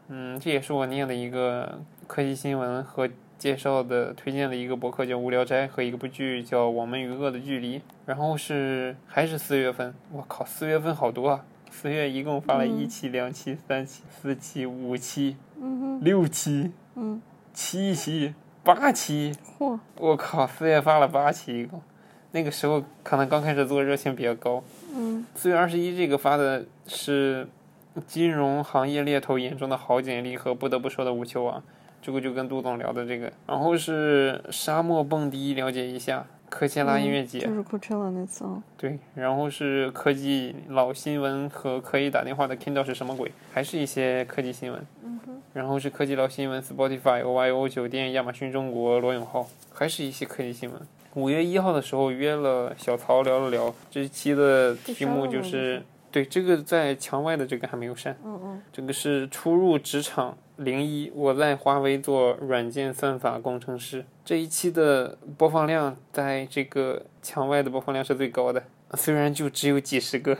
[0.08, 1.78] 嗯，这也是我念的一个
[2.08, 7.80] 科技新闻和介绍的推荐的一个博客叫无聊斋和一个部剧叫我们与恶的距离。
[8.04, 11.44] 然后是还是四月份，我靠，四月份好多啊。
[11.70, 15.36] 四月一共发了一期、两期、三期、四期、五期、
[16.00, 16.72] 六期、
[17.54, 19.32] 七期、八期。
[19.58, 19.78] 嚯！
[19.96, 21.80] 我靠，四月发了八期一共。
[22.32, 24.62] 那个时候可能刚开始做热情比较高。
[24.94, 25.24] 嗯。
[25.34, 27.48] 四月二十一这个发的是
[28.06, 31.62] 金融行业猎头眼中的好简历和不得不说的无球王，
[32.02, 33.32] 这个就跟杜总聊的这个。
[33.46, 36.26] 然后是沙漠蹦迪，了解一下。
[36.50, 38.62] 科切拉音乐节就是 Coachella 那次啊。
[38.76, 43.32] 对，然后是科技老新闻和可以打电话的 Kindle 是什么鬼？
[43.52, 44.84] 还是一些科技新闻。
[45.02, 45.40] 嗯哼。
[45.54, 50.78] 然后是科技老新闻，Spotify、OYO 酒店、亚马逊中国、罗永浩，还是一些科技新闻。
[51.14, 58.16] 五月一号的时候约了小曹聊了聊，这期的题目就是对这个在墙外的这个还没有删。
[58.24, 58.62] 嗯嗯。
[58.72, 60.36] 这个是初入职场。
[60.60, 64.04] 零一，我在华为做软件算法工程师。
[64.22, 70.36] 这一期的播放量，在这个墙外的播放量是最高的，虽然就只有几十个，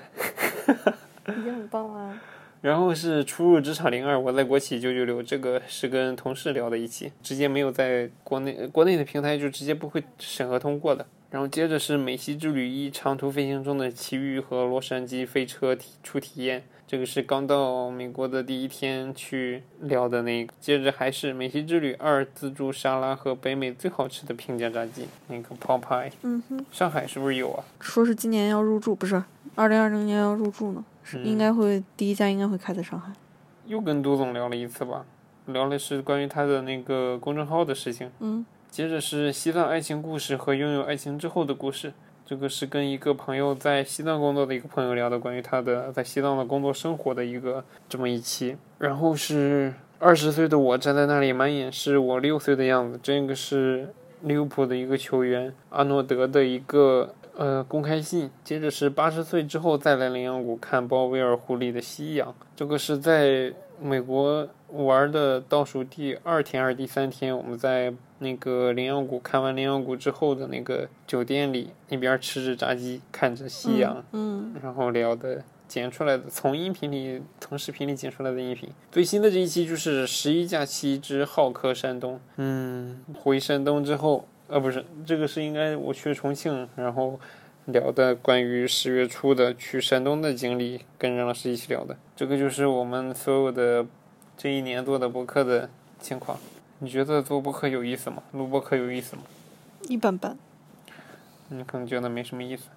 [1.27, 2.21] 已经很棒了。
[2.61, 11.07] 然后是初入职场零二，我在国企九九六，这个是跟同事聊的一期，直接没有在国内国内的平台就直接不会审核通过的。
[11.31, 16.65] 然后接着是美西之旅一长途飞行中的奇遇和洛杉矶飞车体初体验。
[16.91, 20.53] 这个是刚到美国的第一天去聊的那个。
[20.59, 26.11] 接着还是美西之旅二自助沙拉和北美最好吃的平价炸鸡，那个 Popeye。
[26.23, 27.63] 嗯哼，上海是不是有啊？
[27.79, 29.23] 说是今年要入驻，不是
[29.55, 30.85] 二零二零年要入驻呢，
[31.23, 33.13] 应该会第一家应该会开在上海。
[33.67, 35.07] 又跟杜总聊了一次吧，
[35.47, 38.11] 聊的是关于他的那个公众号的事情。
[38.19, 41.93] 嗯接着是西藏爱情故事和拥有爱情之后的故事。
[42.31, 48.57] 这个是跟一个朋友在西藏工作的一个朋友聊的，关于他的在西藏的工作生活的一个这么一期。
[48.79, 53.01] 然后是二十岁的我站在那里，满眼是我六岁的样子。
[53.03, 58.31] 这个是利物浦的一个球员阿诺德的一个呃公开信。
[58.45, 62.33] 接着是八十岁之后再来羚羊谷看鲍威尔湖里的夕阳。
[62.55, 63.53] 这个是在
[63.83, 78.69] 美国玩的倒数第二天还是第三天，我们在那个羚羊谷看完羚羊谷之后的那个酒店里，一边吃着炸鸡，看着夕阳，嗯然后聊的剪出来的，从音频里从视频里剪出来的音频。
[78.93, 82.21] 最新的这一期就是十一假期之好客山东。
[82.37, 87.19] 嗯，回山东之后，呃，不是这个是应该我去重庆，然后
[87.67, 91.97] 聊的关于十月初的去山东的经历，跟任老师一起聊的。
[92.17, 93.87] 这个就是我们所有的
[94.37, 96.39] 这一年做的博客的情况。
[96.83, 98.23] 你觉得做播客有意思吗？
[98.33, 99.23] 录播客有意思吗？
[99.89, 100.37] 一般般。
[101.49, 102.69] 你可能觉得没什么意思，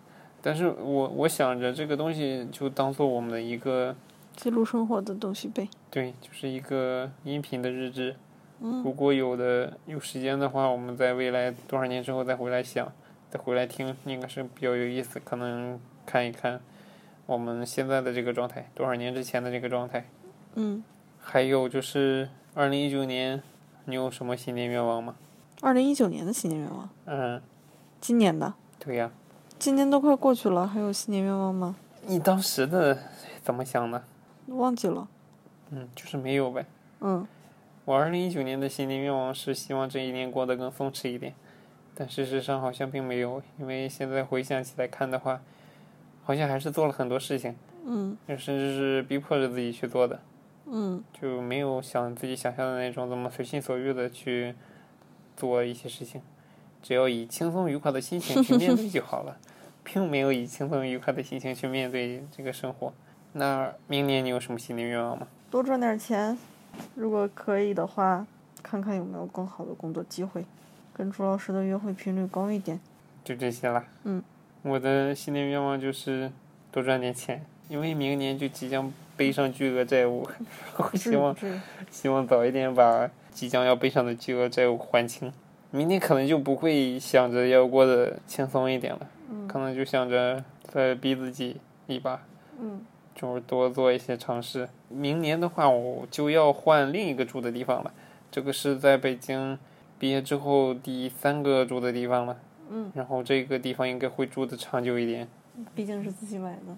[0.42, 3.96] 但是我我想着这个东西就当做我们的一个
[4.36, 5.70] 记录生活的东西呗。
[5.90, 8.16] 对，就是一个音频的日志。
[8.60, 12.92] 嗯如果有的有时间的话，我们在未来多少年之后再回来想，
[13.30, 15.20] 再回来听，应该是比较有意思。
[15.20, 16.60] 可能看一看
[17.26, 20.06] 我们现在的这个状态，多少年之前的这个状态。
[20.56, 20.84] 嗯，
[21.20, 23.42] 还有就是二零一九年，
[23.86, 25.16] 你有什么新年愿望吗？
[25.62, 27.42] 二零一九年的新年愿望，嗯，
[28.02, 29.12] 今年的，对呀。
[29.60, 31.76] 今年都快过去了，还有新年愿望吗？
[32.06, 32.98] 你当时的
[33.42, 34.04] 怎么想的？
[34.48, 35.08] 忘记了。
[35.70, 36.66] 嗯，就是没有呗。
[37.02, 37.26] 嗯
[37.86, 41.34] 我二零一九年的新年愿望是希望这一年过得更松弛一点，
[41.94, 45.42] 但事实上好像并没有，因为现在回想起来看的话，
[46.24, 47.56] 好像还是做了很多事情，
[47.86, 50.22] 嗯甚至是逼迫着自己去做的，
[50.66, 54.56] 嗯就没有想自己想象的那种怎么随心所欲的去
[55.36, 56.22] 做一些事情，
[56.82, 59.38] 只要以轻松愉快的心情去面对就好了，
[59.84, 62.94] 并没有以轻松愉快的心情去面对这个生活。
[63.34, 65.28] 那明年你有什么新年愿望吗？
[65.50, 66.38] 多赚点钱，
[66.96, 68.26] 如果可以的话，
[68.62, 70.46] 看看有没有更好的工作机会，
[70.94, 72.80] 跟朱老师的约会频率高一点。
[73.24, 73.86] 就这些啦。
[74.04, 74.22] 嗯，
[74.62, 76.32] 我的新年愿望就是
[76.72, 80.30] 多赚点钱，因为明年就即将背上巨额债务，
[80.78, 81.36] 我希望。
[81.90, 85.34] 希望早一点把即将要背上的巨额债务还清。
[85.72, 91.58] 明年可能就不会想着要过得轻松一点了，嗯可能就想着再逼自己
[91.88, 92.22] 一把，
[92.60, 94.70] 嗯就是多做一些尝试。
[94.88, 97.92] 明年的话，我就要换另一个住的地方了，
[98.30, 99.58] 这个是在北京
[99.98, 102.38] 毕业之后第三个住的地方了。
[102.70, 105.28] 嗯，然后这个地方应该会住的长久一点，
[105.74, 106.78] 毕竟是自己买的。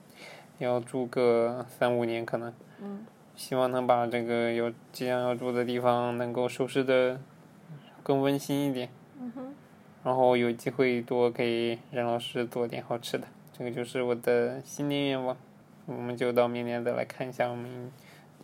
[0.59, 2.53] 要住个三五年可能。
[2.81, 7.19] 嗯希望能把这个要即将要住的地方能够收拾的
[8.01, 8.87] 更温馨一点，
[9.19, 9.53] 嗯哼，
[10.05, 15.35] 然后有机会多给任老师做点好吃的，这个就是我的新年愿望。
[15.85, 17.91] 我们就到明年再来看一下我们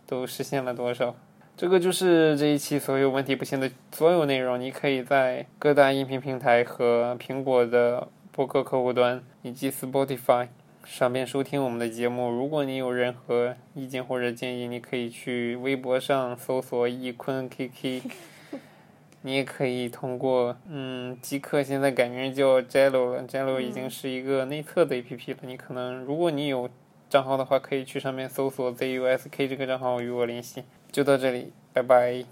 [0.06, 1.14] 都实现了多少。
[1.56, 10.48] 这个就是这一期所有问题不行的所有内容，你可以在各大音频平台和苹果的播客客户端以及 Spotify
[10.84, 12.30] 上面收听我们的节目。
[12.30, 18.02] 如果你有任何意见或者建议，你可以去微博上搜索“易坤 KK”。
[19.24, 25.38] 你也可以通过，嗯，极客现在改名叫 Jello 了，Jello 已经是一个内测的 APP 了。
[25.42, 26.68] 你可能，如果你有
[27.08, 30.64] 账号的话，可以去上面搜索 ZUSK 这个账号与我联系。
[30.90, 32.24] 就到这里，拜拜。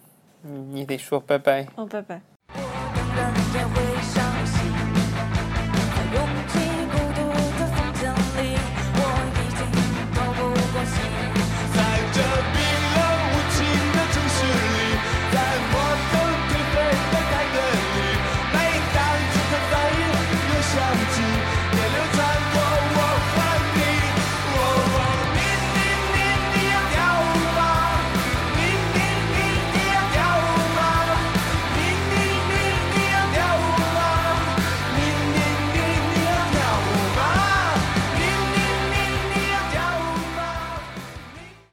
[0.43, 1.69] 你你得说拜拜。
[1.77, 2.21] 哦，拜拜。